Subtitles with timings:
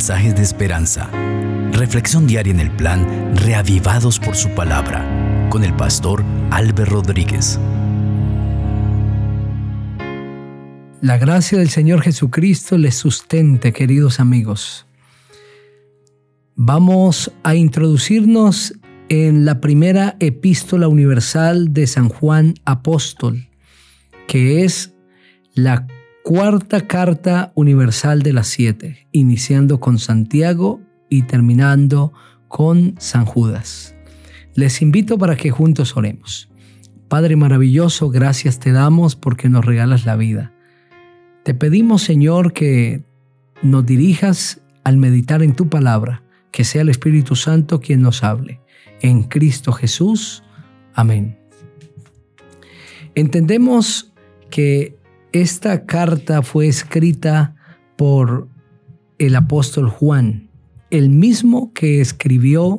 [0.00, 1.10] mensajes de esperanza.
[1.72, 5.04] Reflexión diaria en el plan Reavivados por su palabra
[5.50, 7.60] con el pastor Álvaro Rodríguez.
[11.02, 14.86] La gracia del Señor Jesucristo les sustente, queridos amigos.
[16.54, 18.72] Vamos a introducirnos
[19.10, 23.50] en la primera epístola universal de San Juan Apóstol,
[24.26, 24.94] que es
[25.52, 25.86] la
[26.30, 32.12] cuarta carta universal de las siete, iniciando con Santiago y terminando
[32.46, 33.96] con San Judas.
[34.54, 36.48] Les invito para que juntos oremos.
[37.08, 40.52] Padre maravilloso, gracias te damos porque nos regalas la vida.
[41.42, 43.02] Te pedimos, Señor, que
[43.60, 46.22] nos dirijas al meditar en tu palabra,
[46.52, 48.60] que sea el Espíritu Santo quien nos hable.
[49.00, 50.44] En Cristo Jesús.
[50.94, 51.36] Amén.
[53.16, 54.12] Entendemos
[54.48, 54.99] que
[55.32, 57.54] esta carta fue escrita
[57.96, 58.48] por
[59.18, 60.50] el apóstol Juan,
[60.90, 62.78] el mismo que escribió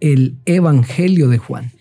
[0.00, 1.72] el Evangelio de Juan.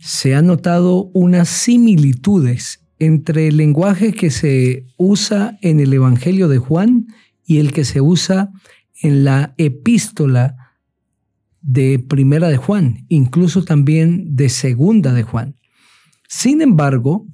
[0.00, 6.58] Se han notado unas similitudes entre el lenguaje que se usa en el Evangelio de
[6.58, 7.06] Juan
[7.44, 8.50] y el que se usa
[9.02, 10.56] en la epístola
[11.60, 15.56] de Primera de Juan, incluso también de Segunda de Juan.
[16.28, 17.26] Sin embargo,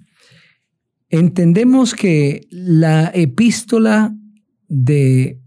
[1.10, 4.14] Entendemos que la epístola
[4.68, 5.40] de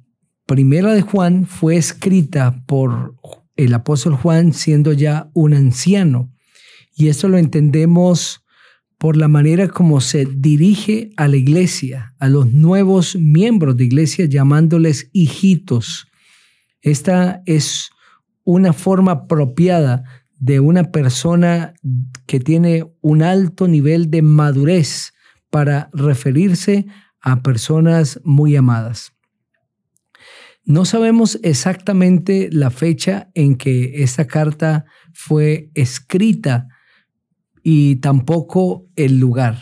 [0.48, 3.16] Primera de Juan fue escrita por
[3.56, 6.34] el apóstol Juan siendo ya un anciano.
[6.96, 8.44] Y eso lo entendemos
[8.98, 14.26] por la manera como se dirige a la iglesia, a los nuevos miembros de iglesia,
[14.26, 16.08] llamándoles hijitos.
[16.82, 17.92] Esta es
[18.44, 20.04] una forma apropiada
[20.40, 21.76] de una persona
[22.26, 25.14] que tiene un alto nivel de madurez
[25.52, 26.88] para referirse
[27.22, 29.14] a personas muy amadas.
[30.64, 36.68] No sabemos exactamente la fecha en que esta carta fue escrita
[37.64, 39.60] y tampoco el lugar,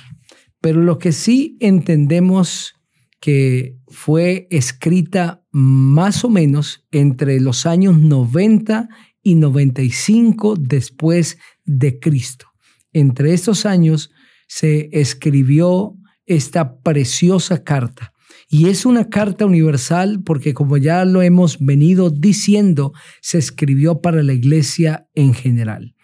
[0.61, 2.75] pero lo que sí entendemos
[3.19, 8.87] que fue escrita más o menos entre los años 90
[9.23, 12.47] y 95 después de Cristo.
[12.93, 14.11] Entre estos años
[14.49, 15.95] se escribió
[16.25, 18.11] esta preciosa carta.
[18.49, 24.23] Y es una carta universal porque como ya lo hemos venido diciendo, se escribió para
[24.23, 25.95] la iglesia en general.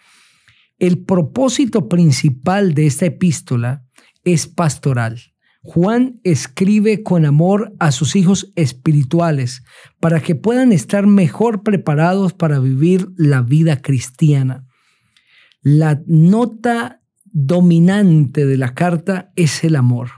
[0.78, 3.84] El propósito principal de esta epístola
[4.24, 5.20] es pastoral.
[5.62, 9.64] Juan escribe con amor a sus hijos espirituales
[9.98, 14.66] para que puedan estar mejor preparados para vivir la vida cristiana.
[15.62, 17.00] La nota
[17.38, 20.08] dominante de la carta es el amor.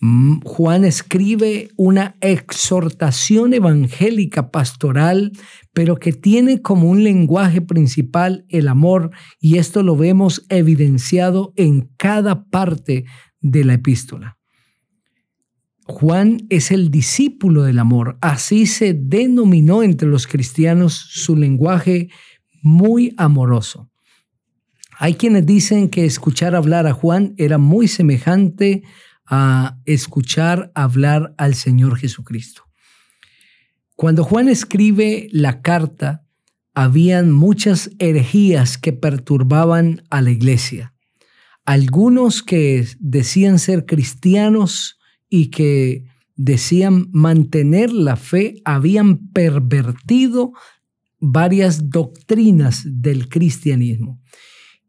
[0.00, 5.32] Mm, Juan escribe una exhortación evangélica pastoral,
[5.74, 9.10] pero que tiene como un lenguaje principal el amor,
[9.40, 13.04] y esto lo vemos evidenciado en cada parte
[13.42, 14.38] de la epístola.
[15.84, 22.08] Juan es el discípulo del amor, así se denominó entre los cristianos su lenguaje
[22.62, 23.91] muy amoroso.
[25.02, 28.84] Hay quienes dicen que escuchar hablar a Juan era muy semejante
[29.26, 32.62] a escuchar hablar al Señor Jesucristo.
[33.96, 36.24] Cuando Juan escribe la carta,
[36.72, 40.94] habían muchas herejías que perturbaban a la iglesia.
[41.64, 46.04] Algunos que decían ser cristianos y que
[46.36, 50.52] decían mantener la fe habían pervertido
[51.18, 54.20] varias doctrinas del cristianismo.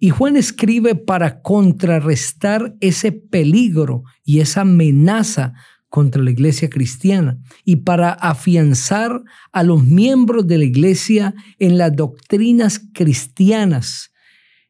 [0.03, 5.53] Y Juan escribe para contrarrestar ese peligro y esa amenaza
[5.87, 11.95] contra la iglesia cristiana y para afianzar a los miembros de la iglesia en las
[11.95, 14.11] doctrinas cristianas,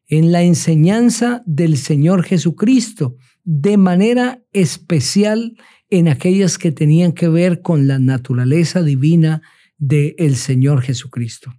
[0.06, 5.56] en la enseñanza del Señor Jesucristo, de manera especial
[5.90, 9.42] en aquellas que tenían que ver con la naturaleza divina
[9.78, 11.52] del Señor Jesucristo.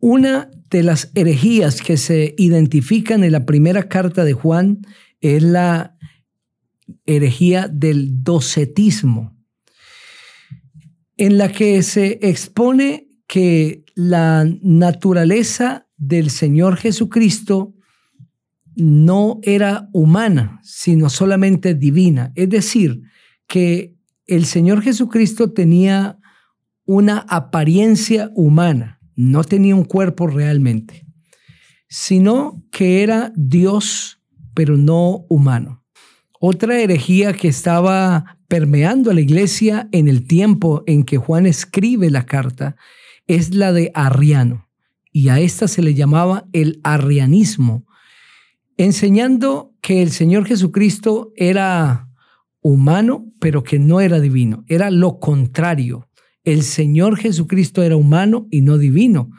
[0.00, 4.82] Una de las herejías que se identifican en la primera carta de Juan
[5.20, 5.96] es la
[7.06, 9.36] herejía del docetismo,
[11.16, 17.74] en la que se expone que la naturaleza del Señor Jesucristo
[18.74, 22.32] no era humana, sino solamente divina.
[22.34, 23.00] Es decir,
[23.46, 23.96] que
[24.26, 26.18] el Señor Jesucristo tenía
[26.84, 31.06] una apariencia humana no tenía un cuerpo realmente,
[31.88, 34.20] sino que era Dios,
[34.54, 35.82] pero no humano.
[36.38, 42.10] Otra herejía que estaba permeando a la iglesia en el tiempo en que Juan escribe
[42.10, 42.76] la carta
[43.26, 44.68] es la de Arriano,
[45.12, 47.86] y a esta se le llamaba el arrianismo,
[48.76, 52.10] enseñando que el Señor Jesucristo era
[52.60, 56.08] humano, pero que no era divino, era lo contrario.
[56.46, 59.30] El Señor Jesucristo era humano y no divino.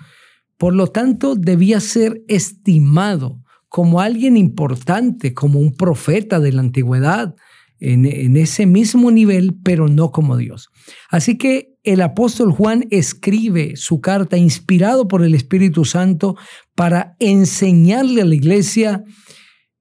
[0.58, 7.34] Por lo tanto, debía ser estimado como alguien importante, como un profeta de la antigüedad,
[7.80, 10.70] en, ese mismo nivel, pero no como Dios.
[11.10, 16.36] Así que el apóstol Juan escribe su carta inspirado por el Espíritu Santo
[16.76, 19.04] para enseñarle a la iglesia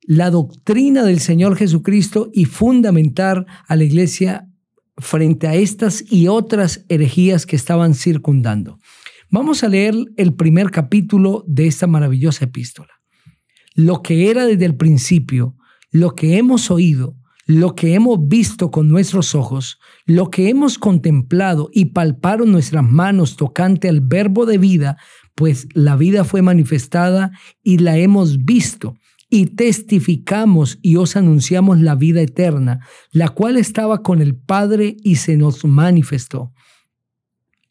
[0.03, 4.46] la doctrina del Señor Jesucristo y fundamentar a la iglesia
[4.99, 8.79] frente a estas y otras herejías que estaban circundando.
[9.31, 12.95] Vamos a leer el primer capítulo de esta maravillosa epístola.
[13.75, 15.57] Lo que era desde el principio,
[15.91, 17.17] lo que hemos oído,
[17.47, 23.37] lo que hemos visto con nuestros ojos, lo que hemos contemplado y palparon nuestras manos
[23.37, 24.97] tocante al verbo de vida,
[25.35, 27.31] pues la vida fue manifestada
[27.63, 28.97] y la hemos visto
[29.29, 32.81] y testificamos y os anunciamos la vida eterna,
[33.11, 36.53] la cual estaba con el Padre y se nos manifestó.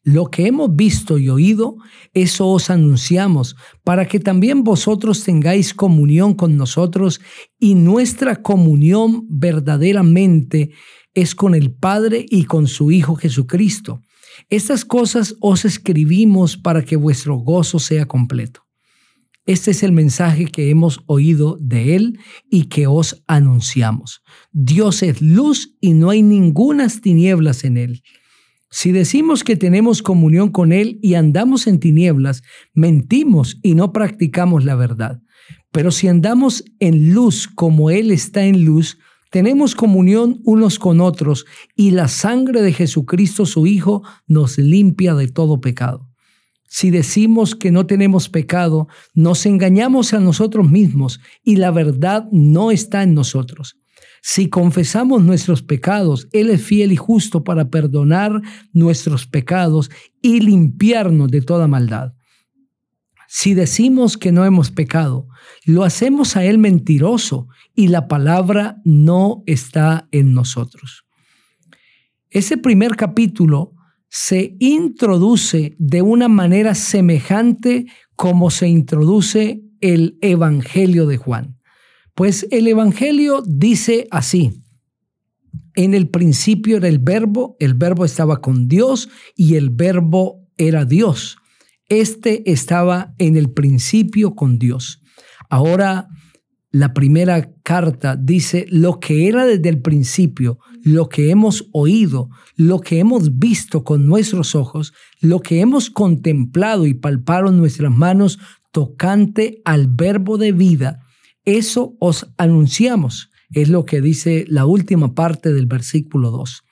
[0.02, 1.78] Lo que hemos visto y oído,
[2.14, 7.20] eso os anunciamos, para que también vosotros tengáis comunión con nosotros
[7.58, 10.70] y nuestra comunión verdaderamente
[11.12, 14.00] es con el Padre y con su Hijo Jesucristo.
[14.48, 18.65] Estas cosas os escribimos para que vuestro gozo sea completo.
[19.46, 22.18] Este es el mensaje que hemos oído de Él
[22.50, 24.22] y que os anunciamos.
[24.52, 28.02] Dios es luz y no hay ningunas tinieblas en Él.
[28.70, 32.42] Si decimos que tenemos comunión con Él y andamos en tinieblas,
[32.74, 35.22] mentimos y no practicamos la verdad.
[35.70, 38.98] Pero si andamos en luz como Él está en luz,
[39.30, 41.46] tenemos comunión unos con otros
[41.76, 46.05] y la sangre de Jesucristo su Hijo nos limpia de todo pecado.
[46.68, 52.70] Si decimos que no tenemos pecado, nos engañamos a nosotros mismos y la verdad no
[52.70, 53.78] está en nosotros.
[54.20, 58.42] Si confesamos nuestros pecados, Él es fiel y justo para perdonar
[58.72, 59.88] nuestros pecados
[60.20, 62.14] y limpiarnos de toda maldad.
[63.28, 65.28] Si decimos que no hemos pecado,
[65.64, 67.46] lo hacemos a Él mentiroso
[67.76, 71.04] y la palabra no está en nosotros.
[72.30, 73.75] Ese primer capítulo
[74.08, 81.58] se introduce de una manera semejante como se introduce el Evangelio de Juan.
[82.14, 84.62] Pues el Evangelio dice así,
[85.74, 90.86] en el principio era el verbo, el verbo estaba con Dios y el verbo era
[90.86, 91.36] Dios.
[91.88, 95.02] Este estaba en el principio con Dios.
[95.50, 96.08] Ahora
[96.78, 102.80] la primera carta dice lo que era desde el principio, lo que hemos oído, lo
[102.80, 108.38] que hemos visto con nuestros ojos, lo que hemos contemplado y palparon nuestras manos
[108.72, 111.00] tocante al verbo de vida
[111.46, 116.64] eso os anunciamos, es lo que dice la última parte del versículo 2.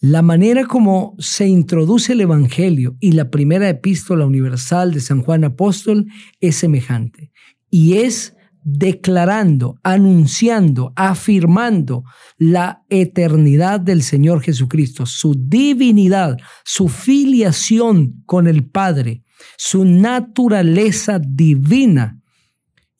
[0.00, 5.42] La manera como se introduce el Evangelio y la primera epístola universal de San Juan
[5.44, 6.06] Apóstol
[6.40, 7.32] es semejante
[7.70, 8.35] y es
[8.68, 12.02] declarando, anunciando, afirmando
[12.36, 19.22] la eternidad del Señor Jesucristo, su divinidad, su filiación con el Padre,
[19.56, 22.20] su naturaleza divina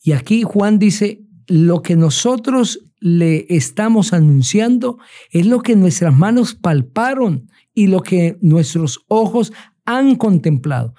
[0.07, 4.99] y aquí Juan dice, lo que nosotros le estamos anunciando
[5.31, 9.51] es lo que nuestras manos palparon y lo que nuestros ojos
[9.83, 10.93] han contemplado.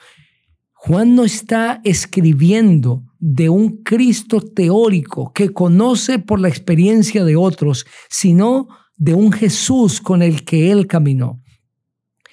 [0.75, 7.87] Juan no está escribiendo de un Cristo teórico que conoce por la experiencia de otros,
[8.09, 11.43] sino de un Jesús con el que él caminó.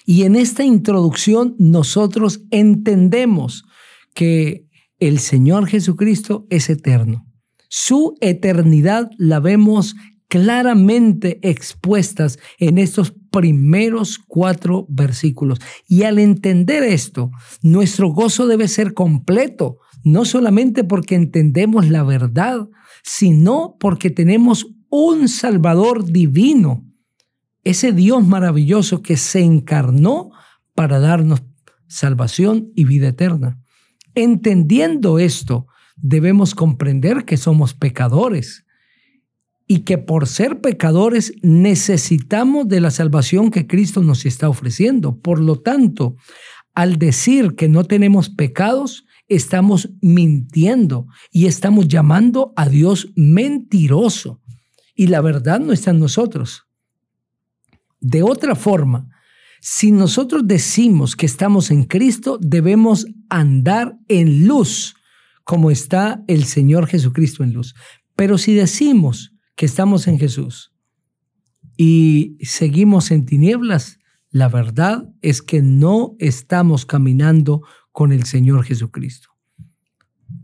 [0.06, 3.66] Y en esta introducción nosotros entendemos
[4.14, 4.68] que
[5.00, 7.26] el Señor Jesucristo es eterno.
[7.68, 9.96] Su eternidad la vemos
[10.28, 15.60] claramente expuestas en estos primeros cuatro versículos.
[15.88, 22.70] Y al entender esto, nuestro gozo debe ser completo, no solamente porque entendemos la verdad,
[23.04, 26.86] sino porque tenemos un Salvador divino,
[27.64, 30.30] ese Dios maravilloso que se encarnó
[30.76, 31.42] para darnos
[31.88, 33.60] salvación y vida eterna.
[34.14, 38.64] Entendiendo esto, debemos comprender que somos pecadores
[39.68, 45.20] y que por ser pecadores necesitamos de la salvación que Cristo nos está ofreciendo.
[45.20, 46.16] Por lo tanto,
[46.76, 54.42] al decir que no tenemos pecados, estamos mintiendo y estamos llamando a Dios mentiroso.
[54.96, 56.64] Y la verdad no está en nosotros.
[58.00, 59.10] De otra forma,
[59.62, 64.96] si nosotros decimos que estamos en Cristo, debemos andar en luz,
[65.44, 67.74] como está el Señor Jesucristo en luz.
[68.16, 70.72] Pero si decimos que estamos en Jesús
[71.78, 73.98] y seguimos en tinieblas,
[74.30, 77.64] la verdad es que no estamos caminando
[77.96, 79.30] con el Señor Jesucristo.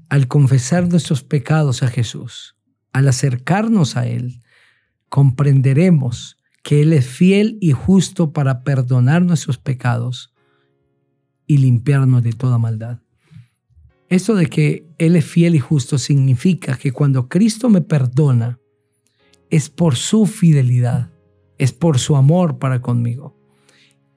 [0.07, 2.55] Al confesar nuestros pecados a Jesús,
[2.93, 4.41] al acercarnos a Él,
[5.09, 10.33] comprenderemos que Él es fiel y justo para perdonar nuestros pecados
[11.45, 13.01] y limpiarnos de toda maldad.
[14.07, 18.61] Esto de que Él es fiel y justo significa que cuando Cristo me perdona,
[19.49, 21.11] es por su fidelidad,
[21.57, 23.37] es por su amor para conmigo.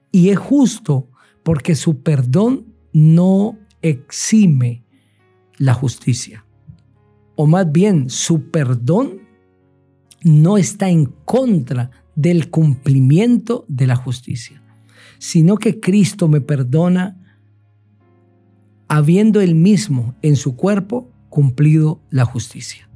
[0.09, 1.09] Y es justo
[1.43, 4.85] porque su perdón no exime
[5.57, 6.45] la justicia.
[7.35, 9.19] O más bien, su perdón
[10.23, 14.63] no está en contra del cumplimiento de la justicia,
[15.17, 17.17] sino que Cristo me perdona
[18.87, 22.89] habiendo él mismo en su cuerpo cumplido la justicia.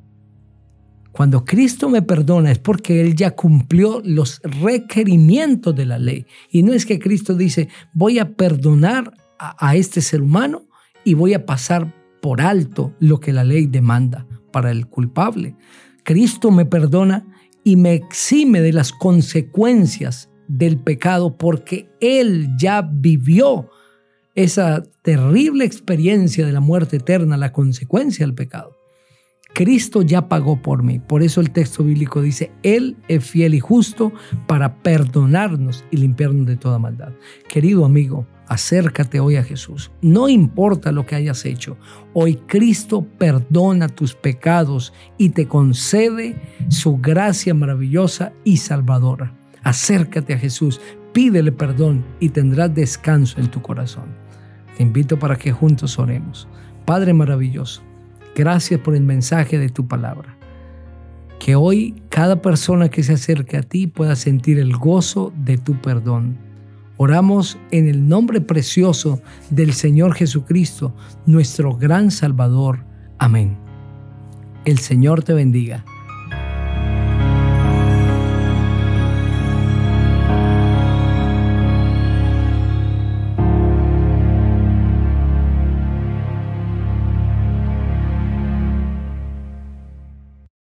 [1.11, 6.25] Cuando Cristo me perdona es porque Él ya cumplió los requerimientos de la ley.
[6.49, 10.67] Y no es que Cristo dice, voy a perdonar a, este ser humano
[11.03, 15.55] y voy a pasar por alto lo que la ley demanda para el culpable.
[16.03, 17.25] Cristo me perdona
[17.63, 23.69] y me exime de las consecuencias del pecado porque Él ya vivió
[24.35, 28.78] esa terrible experiencia de la muerte eterna, la consecuencia del pecado.
[29.53, 30.99] Cristo ya pagó por mí.
[30.99, 34.13] Por eso el texto bíblico dice, Él es fiel y justo
[34.47, 37.11] para perdonarnos y limpiarnos de toda maldad.
[37.47, 39.91] Querido amigo, acércate hoy a Jesús.
[40.01, 41.77] No importa lo que hayas hecho.
[42.13, 49.35] Hoy Cristo perdona tus pecados y te concede su gracia maravillosa y salvadora.
[49.63, 50.79] Acércate a Jesús,
[51.11, 54.15] pídele perdón y tendrás descanso en tu corazón.
[54.77, 56.47] Te invito para que juntos oremos.
[56.85, 57.83] Padre maravilloso,
[58.39, 60.37] gracias por el mensaje de tu palabra.
[61.39, 65.75] Que hoy cada persona que se acerque a ti pueda sentir el gozo de tu
[65.81, 66.37] perdón.
[66.95, 72.85] Oramos en el nombre precioso del Señor Jesucristo, nuestro gran Salvador.
[73.17, 73.57] Amén.
[74.63, 75.83] El Señor te bendiga.